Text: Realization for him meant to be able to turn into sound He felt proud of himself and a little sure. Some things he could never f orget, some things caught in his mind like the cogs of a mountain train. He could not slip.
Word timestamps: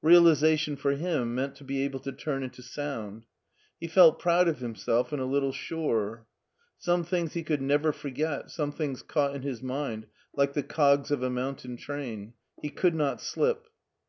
Realization 0.00 0.76
for 0.76 0.92
him 0.92 1.34
meant 1.34 1.56
to 1.56 1.64
be 1.64 1.82
able 1.82 1.98
to 1.98 2.12
turn 2.12 2.44
into 2.44 2.62
sound 2.62 3.26
He 3.80 3.88
felt 3.88 4.20
proud 4.20 4.46
of 4.46 4.60
himself 4.60 5.12
and 5.12 5.20
a 5.20 5.24
little 5.24 5.50
sure. 5.50 6.24
Some 6.78 7.02
things 7.02 7.32
he 7.32 7.42
could 7.42 7.60
never 7.60 7.88
f 7.88 8.00
orget, 8.04 8.48
some 8.50 8.70
things 8.70 9.02
caught 9.02 9.34
in 9.34 9.42
his 9.42 9.60
mind 9.60 10.06
like 10.36 10.52
the 10.52 10.62
cogs 10.62 11.10
of 11.10 11.24
a 11.24 11.30
mountain 11.30 11.76
train. 11.76 12.34
He 12.60 12.70
could 12.70 12.94
not 12.94 13.20
slip. 13.20 13.66